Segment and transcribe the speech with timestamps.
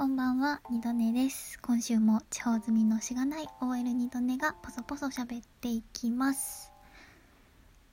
[0.00, 1.58] こんばんは、二度寝です。
[1.60, 6.72] 今週も地方済みのしがない OL 二度寝がポソポソ喋っていきます。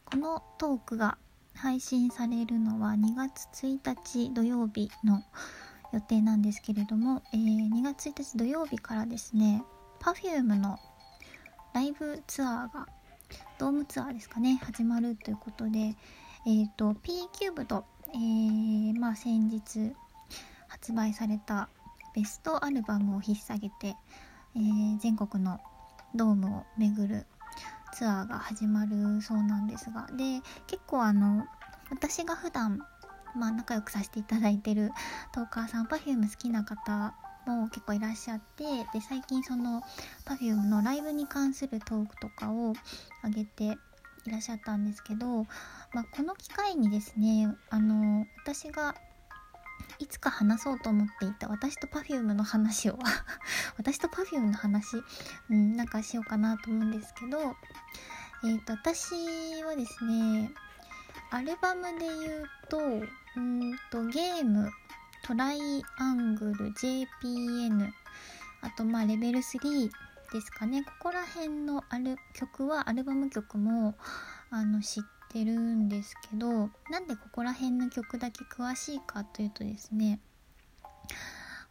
[0.06, 1.18] このトークが
[1.54, 5.22] 配信されるのは2月1日土曜日の
[5.92, 9.62] 予定なんですけれども、えー、2月1日土曜日からですね、
[10.00, 10.80] Perfume の
[11.74, 12.88] ライブツアーが、
[13.60, 19.92] ドームツアーですかね、始まるということで、えっ、ー、と、P キューブと、えー、まあ先日
[20.70, 21.68] 発売された
[22.18, 23.96] ベストアルバムを引っ提げて、
[24.56, 25.60] えー、全国の
[26.16, 27.28] ドームを巡る
[27.94, 31.46] ツアーが始まるそうなんですがで結構あの
[31.92, 32.80] 私が普段
[33.36, 34.90] まあ仲良くさせていただいてる
[35.32, 37.14] トーカーさん Perfume 好きな方
[37.46, 39.84] も結構いらっしゃってで最近その
[40.26, 42.74] Perfume のライブに関するトークとかを
[43.24, 43.78] 上げて
[44.26, 45.44] いらっしゃったんですけど、
[45.94, 48.96] まあ、この機会にですねあの私が
[50.00, 53.00] いつか話そうと思っていた私と Perfume の話を
[53.78, 55.04] 私と Perfume の話、
[55.50, 57.56] うん、なんかしようかなと思うんですけど、
[58.44, 59.14] えっ、ー、と、私
[59.64, 60.52] はですね、
[61.32, 62.78] アルバムで言うと、
[63.36, 64.72] うんと、ゲーム、
[65.24, 65.60] トライ
[65.98, 67.92] アングル、JPN、
[68.62, 69.90] あと、まあ、レベル3
[70.32, 70.84] ですかね。
[70.84, 73.98] ここら辺のアル曲は、アルバム曲も、
[74.52, 80.20] あの、知っててるんですけどなんでここら辺の曲だけ詳しいかというとですね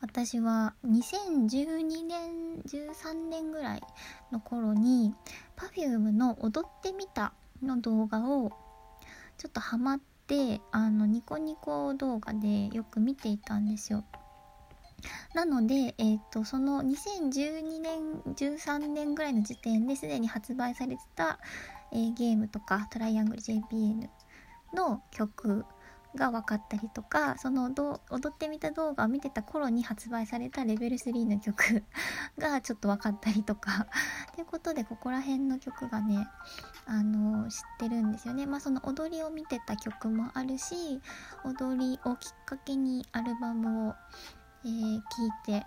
[0.01, 3.83] 私は2012年13年ぐらい
[4.31, 5.15] の頃に
[5.57, 8.53] Perfume の「踊ってみた」の動画を
[9.39, 14.05] ちょっとハマってあのニコニコ動画でよく見ていたんですよ。
[15.35, 21.39] なので、えーと、その2012年13年ぐらいの時点ですでに発売されてた、
[21.93, 24.09] えー、ゲームとかトライアングル JPN
[24.75, 25.65] の曲
[26.17, 28.01] が分かったりとかその踊
[28.35, 31.85] ってみた動画を見てた頃に発売されたレベル3の曲
[32.39, 33.87] がちょっと分かったりとか
[34.35, 36.27] ということでここら辺の曲がね
[36.87, 38.47] あの知ってるんですよね。
[38.47, 41.01] まあその踊りを見てた曲もあるし
[41.45, 43.95] 踊りをきっかけにアルバムを
[44.67, 45.01] えー、聞い
[45.61, 45.65] て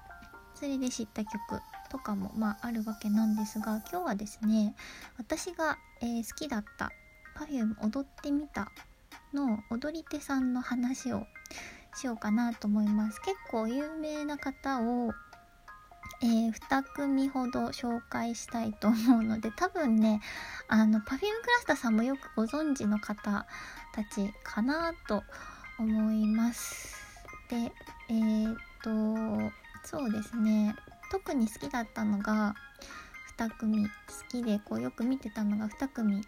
[0.55, 4.75] それで知った曲とかも、まあ、あるわけなんですが今日はですね
[5.17, 6.91] 私が、えー、好きだった
[7.37, 8.69] Perfume 踊ってみた
[9.33, 11.25] の踊り手さんの話を
[11.95, 13.21] しようかなと思います。
[13.21, 15.11] 結構有名な方を、
[16.21, 20.21] えー、2組ほど紹介したいと思うので多分ね
[20.67, 21.29] あの Perfume クラ
[21.61, 23.45] スターさんもよくご存知の方
[23.93, 25.23] たちかなと
[25.79, 26.97] 思います。
[27.49, 27.71] で
[28.09, 30.75] えー、とそうですね。
[31.11, 32.55] 特に好きだったのが
[33.37, 33.87] 2組。
[33.87, 33.91] 好
[34.29, 36.21] きでこうよく見てたのが2組、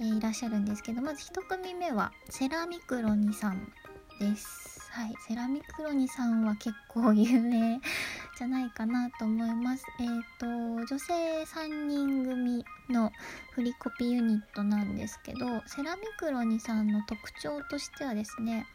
[0.00, 3.72] えー、いらっしゃるんですけどまず1組目はセラミクロニさん
[4.20, 4.90] です。
[4.90, 5.14] はい。
[5.28, 7.80] セラミクロニさんは結構有名
[8.36, 9.84] じゃないかなと思います。
[10.00, 13.12] えっ、ー、と女性3人組の
[13.52, 18.66] 振りコピユニットなんですけどセラミクロニさんの特徴としてはですね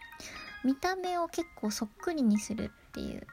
[0.63, 3.25] 見た目を結構そっくりにするっていう、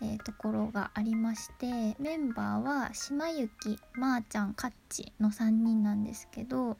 [0.00, 3.50] えー、ところがありましてメンバーは島幸
[3.92, 6.78] まーちゃんかっちの3人なんですけど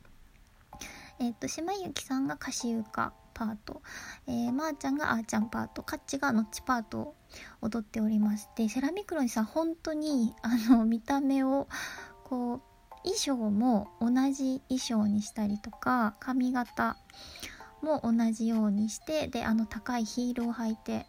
[1.20, 3.82] え、ー、と島幸さんが歌詞歌パート、
[4.26, 7.14] えー、まーちゃんがあーちゃんパートかっちがのっちパートを
[7.60, 11.69] 踊っておりましてセラミクロにさん本当にあの見た目を
[12.25, 12.60] こう
[13.02, 16.96] 衣装も同じ衣装にしたりとか髪型
[17.82, 21.06] も同じようにしてであの高いヒールを履いて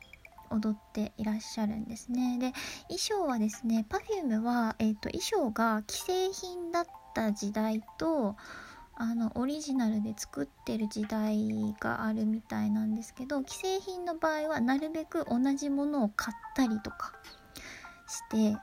[0.51, 2.37] 踊っていらっしゃるんですね。
[2.39, 2.53] で
[2.87, 8.35] 衣装はですね Perfume は、えーと、衣装が既製品だった時代と
[9.01, 17.13] あのオリジナルで作ってる時代があるみたいなんですけど既製品の場合はなるべく同じものを買ったりとか
[18.07, 18.57] して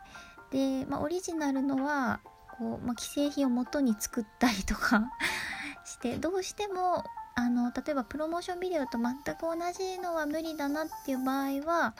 [0.50, 2.20] で、まあ、オリジナルのは
[2.58, 5.10] こう、まあ、既製品を元に作ったりとか
[5.86, 7.04] してどうしても
[7.38, 11.94] あの例えばプロモーションビデオと全く同じのは無理だなっていう場合は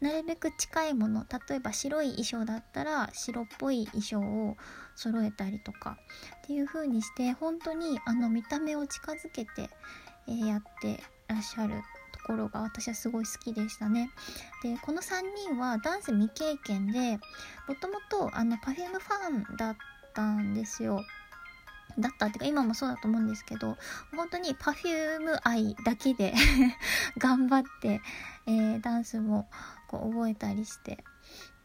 [0.00, 4.56] なるべく近いもの例えば白い衣装だったら白っぽい衣装を
[4.94, 5.98] 揃えたりとか
[6.38, 9.68] っていう風にして本当にあの見た目を近づけて、
[10.26, 11.82] え、やってらっしゃる
[12.12, 14.10] ところが私はすごい好きでしたね。
[14.62, 17.18] でこの3人はダンス未経験で
[17.68, 19.76] もともと Perfume ファンだっ
[20.14, 21.02] たんですよ。
[21.98, 23.76] だったっていうか今もそうだと思うんですけど
[24.14, 26.34] 本当に Perfume 愛だけで
[27.18, 28.00] 頑張って、
[28.46, 29.48] えー、ダンスも
[29.88, 31.02] こう覚えたりして。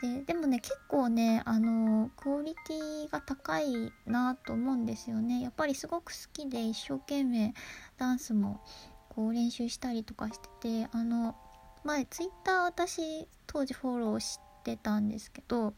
[0.02, 5.42] ででもね結構ねあのクオリティが高いなと思うんですよね。
[5.42, 7.54] やっぱりすごく好きで一生懸命
[7.98, 8.64] ダンスも
[9.10, 11.36] こう練習したりとかしててあの
[11.84, 15.74] 前ツイッター私当時フォローしてたんですけど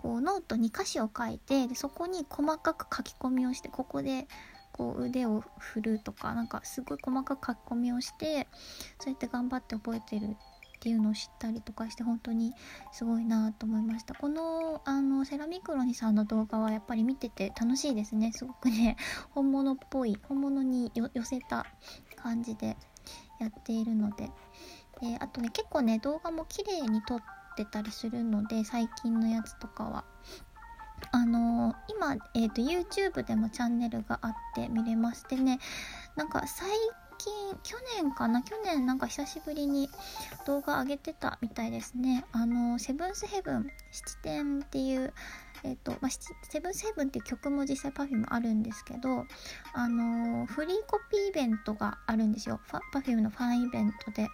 [0.00, 4.28] こうノートに歌詞を書いてでそこに細かく書き込みをしてここで
[4.72, 8.48] こう腕を振るとかなんかすごい細かく書き込みをして
[8.98, 10.36] そうやって頑張って覚えてるっ
[10.80, 12.54] ていうのを知ったりとかして本当に
[12.92, 14.14] すごいなと思いました。
[14.14, 18.32] このあのセラミクロニさんの動画はやっぱり見てて楽しいですね。
[18.32, 18.96] すごくね
[19.32, 21.66] 本物っぽい本物に寄せた
[22.16, 22.78] 感じで
[23.38, 24.30] やっているので。
[25.02, 30.04] であとね結構ね動画も綺麗に撮ってたりするので最近のやつとかは。
[31.12, 35.58] あのー、今、えーと、YouTube でもチャンネルがあって見れましてね
[36.14, 36.68] なんか最
[37.22, 37.32] 近
[37.62, 38.42] 去年かな？
[38.42, 39.90] 去年なんか久しぶりに
[40.46, 42.24] 動画上げてたみたいですね。
[42.32, 45.12] あのセブンスヘブン七点っていう
[45.62, 49.26] えっ、と、まあ、セブンセブンっていう曲も実際 Perfume あるんですけど、
[49.74, 52.60] あのー、フリーコピーイベントがあるんですよ。
[52.94, 54.28] Perfume のファンイベントで、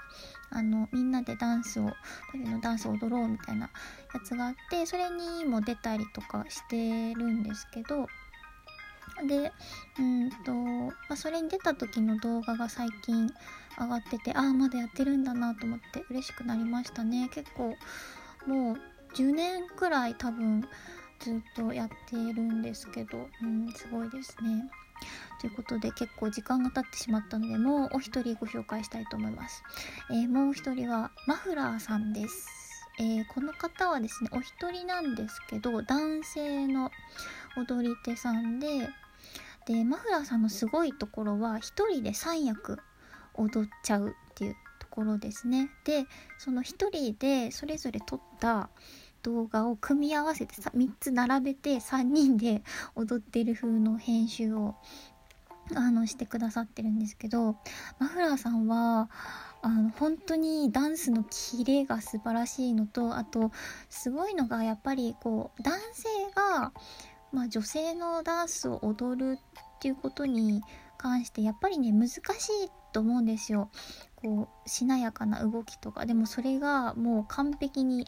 [0.51, 1.91] あの、みんなでダンスを、
[2.33, 3.71] Perfume のダンスを踊ろうみたいな
[4.15, 8.07] やつがあって、それにも出たりとかしてるんですけど、
[9.27, 9.53] で、
[9.99, 13.31] うんと、まあ、それに出た時の動画が最近
[13.79, 17.29] 上がってて、ああ、まだやってるんだなと思って嬉しくなりましたね。
[17.33, 17.77] 結構、
[18.47, 18.81] もう
[19.15, 20.63] 10年くらい多分
[21.21, 24.71] ずっとやっているんですけど、うん、すごいですね。
[25.41, 29.63] ということで結構時間が経ってしまったのでもうお一人ご紹介したいと思います。
[30.11, 32.67] えー、もう一人はマフラーさんです。
[32.99, 36.91] えー、この方はですねお一人なんですけど男性の
[37.57, 38.89] 踊り手さんで
[39.67, 42.79] でマフラーさんのすごいところは一人で3役
[43.35, 45.71] 踊っちゃうっていうところですね。
[45.85, 46.07] で
[46.39, 48.71] その一人でそれぞれ撮った
[49.23, 52.63] 動画を組み合わせて3つ並べて3人で
[52.95, 54.77] 踊ってる風の編集を
[55.75, 57.57] あのしてくださってるんですけど
[57.99, 59.11] マフラーさんは
[59.63, 63.51] あの本当にダンスのキレが素晴らしいのとあと
[63.89, 66.73] すごいのがやっぱりこう男性が、
[67.37, 70.63] まあ、女性のダンスを踊るっていうことに
[70.97, 72.23] 関してやっぱりね難しい
[72.97, 73.69] と思うんですよ。
[74.15, 76.07] こうしなやかな動きとか。
[76.07, 78.07] でもそれがもう完璧に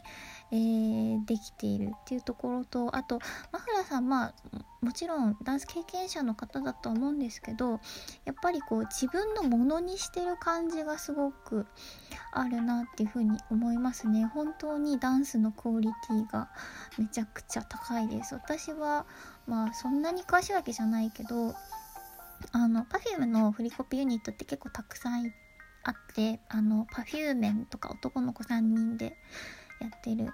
[0.51, 3.19] えー、できているっていうところとあと
[3.51, 4.33] マフラーさんまあ
[4.81, 7.79] もちろんダンス経験者の方だと思うんですけど
[8.25, 11.67] やっぱりこう自分のものにしてる感じがすごく
[12.31, 14.25] あるなっていうふうに思いますね。
[14.25, 16.49] 本当にダンスのクオリティが
[16.97, 18.33] めちゃくちゃ高いです。
[18.33, 19.05] 私は
[19.45, 21.53] まあそんなに詳しいわけじゃないけど
[22.51, 25.33] あの Perfume のフリコピユニットって結構たくさん
[25.83, 29.17] あってあの Perfume とか男の子3人で
[29.79, 30.31] やってる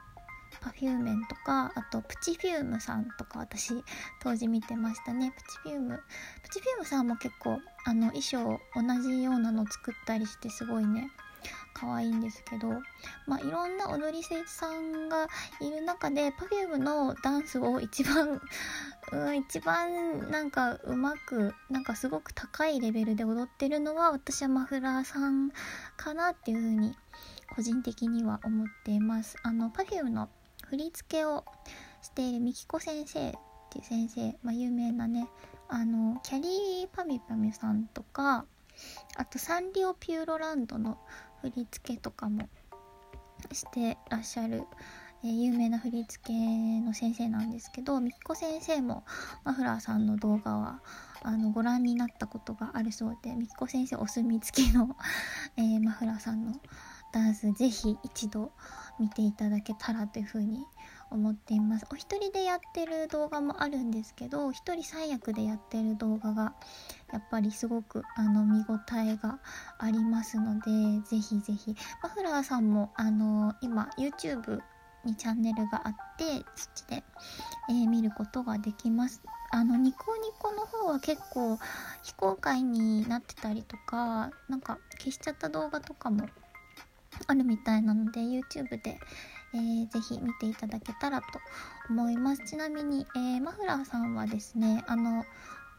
[0.62, 3.74] パフューメンとかあとプチフュームさんとか私
[4.22, 5.34] 当時見てましたね。
[5.36, 6.00] プチフューム
[6.44, 11.10] プチフュームさんも結構あの衣装同じようなの作ったりしてすごいね
[11.74, 12.70] 可愛いんですけど
[13.28, 15.28] まあいろんな踊り手さんが
[15.62, 18.42] いる中で Perfume のダンスを一番
[19.12, 25.52] うん、一番なんかうまくなんかすごく高いレベルで踊ってるのは私はマフラーさん
[25.96, 26.96] かなっていう風に
[27.56, 29.38] 個人的には思っています。
[29.44, 30.30] あの Perfume の
[30.70, 31.46] 振り付けを
[32.02, 33.34] しているみきこ先生っ
[33.70, 35.28] ていう先生、まあ、有名なね
[35.68, 38.46] あのキャリーパミパミさんとか
[39.16, 40.98] あとサンリオピューロランドの
[41.42, 42.50] 振り付けとかも
[43.52, 44.64] してらっしゃる、
[45.26, 46.34] えー、有名な振り付け
[46.82, 49.04] の先生なんですけどみきこ先生も
[49.44, 50.82] マフラーさんの動画は
[51.24, 54.96] あのご覧になったことがあるそうでみきこ先生お墨付きの、
[55.58, 56.54] えー、マフラーさんの
[57.12, 58.52] ダンスぜひ一度
[59.00, 60.64] 見ていただけたらというふうに
[61.10, 61.88] 思っています。
[61.92, 66.54] お一人でやってる動画もあるんですけど一人三役でやってる動画が
[67.12, 69.40] やっぱりすごくあの見応えが
[69.80, 71.76] ありますのでぜひぜひ。
[72.04, 74.62] マフラーさんもあの今 YouTube
[75.06, 77.04] にチャンネルがあってそっちで、
[77.70, 79.22] えー、見ることができます。
[79.52, 81.58] あのニコニコの方は結構
[82.04, 86.28] 非公開になってたりとかなんか消しちゃった動画とかも
[87.28, 89.00] あるみたいなので YouTube で、
[89.54, 91.28] えー、ぜひ見ていただけたらと
[91.90, 92.44] 思います。
[92.46, 95.24] ちなみに、えー、マフラーさんはですねあの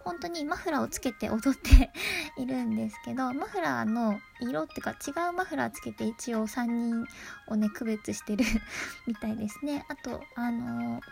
[0.06, 1.90] 本当にマフラーをつけて踊って
[2.38, 7.04] いるんですけどマフラーの色っていうか違うマフラーつけて一応3人
[7.48, 8.44] をね区別してる
[9.08, 9.84] みたいですね。
[9.88, 11.02] あとあのー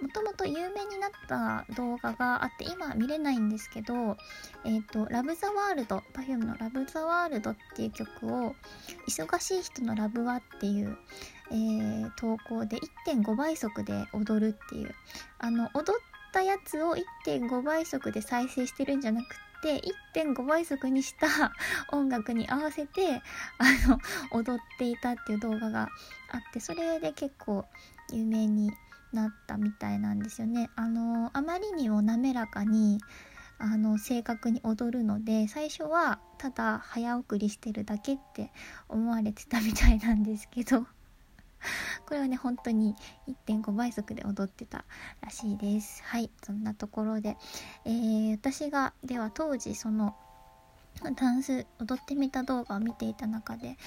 [0.00, 4.16] もともと有名になった動画があって今見れないんですけど
[4.64, 8.56] 「えーと、ラブ・ザ・ワールド」Perfume の「ラブ・ザ・ワールド」っていう曲を
[9.06, 10.96] 「忙しい人のラブは」っていう、
[11.50, 14.94] えー、投稿で1.5倍速で踊るっていう
[15.38, 16.96] あの踊ったやつを
[17.26, 19.82] 1.5倍速で再生してるんじゃなくて
[20.14, 21.52] 1.5倍速にした
[21.92, 23.22] 音楽に合わせて
[23.58, 23.98] あの
[24.32, 25.88] 踊っていたっていう動画が
[26.30, 27.66] あってそれで結構
[28.12, 28.72] 有名に
[29.12, 30.70] なったみたいなんですよね。
[30.76, 33.00] あのあまりにも滑らかに
[33.58, 38.52] あの正確に踊るので最初はただ早送りしてるだけって
[38.88, 40.86] 思われてたみたいなんですけど
[42.06, 42.94] これはね本当に
[43.28, 44.84] 1.5倍速で踊ってた
[45.20, 46.02] らしいです。
[46.04, 47.36] はいそんなところで、
[47.84, 50.16] えー、私がでは当時その
[51.16, 53.78] ダンス踊ってみた動画を見ていた中で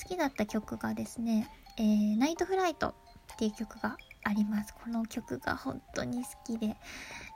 [0.00, 2.94] 好きだった曲がですね「えー、ナイトフライト」
[3.34, 4.74] っていう曲があります。
[4.74, 6.76] この曲が本当に好きで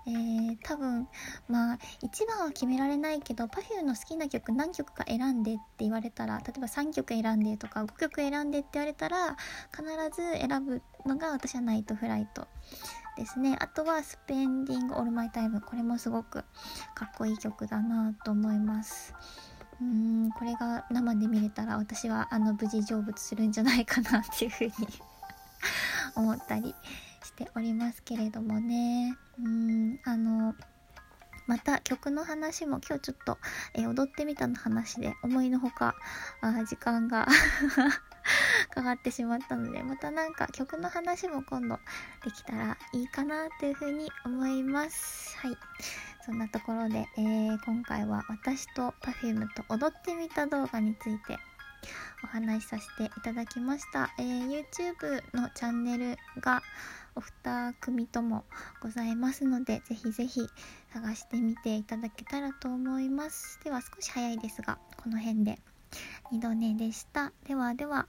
[0.06, 1.08] えー、多分
[1.48, 9.36] まあ一番は決められないけど Perfume の好きな曲何曲か選んでって言われたら例えば3曲選んでとか5曲選んでって言われたら
[9.74, 9.84] 必
[10.14, 12.46] ず選ぶのが私はナイトフライト
[13.16, 13.56] ですね。
[13.60, 15.62] あとはスペンディングオールマイタイム。
[15.62, 16.44] これもすごく
[16.94, 19.14] かっこいい曲だなと思います。
[19.80, 19.86] うー
[20.26, 24.72] んこれが生で見れたら私はあの無事成仏するんじゃないかなっていうふうに
[26.14, 26.74] 思ったり
[27.36, 29.16] ておりますけれどもね。
[29.38, 30.54] うんあの
[31.46, 33.38] また曲の話も今日ちょっと、
[33.74, 35.94] えー、踊ってみたの話で思いのほか
[36.40, 37.28] あ時間が
[38.74, 41.78] かかってしまったのでまたなんか曲の話も今度
[42.24, 45.38] できたらいいかなというふうに思います。
[45.38, 45.56] はい。
[46.24, 51.38] そんなところで、えー、今回は私と Perfume と踊ってみた動画について
[52.24, 56.62] お話しさせていただきました、えー、YouTube のチャンネルが
[57.16, 58.44] お二組とも
[58.82, 60.46] ございますのでぜひぜひ
[60.92, 63.58] 探してみていただけたらと思います。
[63.64, 65.58] では少し早いですがこの辺で。
[66.32, 67.32] 2度寝でした。
[67.46, 68.06] ではでは。